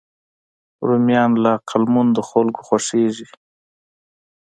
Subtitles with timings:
[0.87, 3.27] رومیان له عقلمندو خلکو خوښېږي